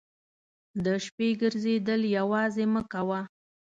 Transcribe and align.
د 0.83 0.85
شپې 1.05 1.27
ګرځېدل 1.41 2.01
یوازې 2.17 2.65
مه 2.73 2.81
کوه. 2.91 3.19